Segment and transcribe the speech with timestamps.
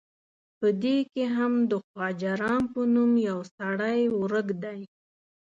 [0.59, 4.79] په دې کې هم د خواجه رام په نوم یو سړی ورک دی.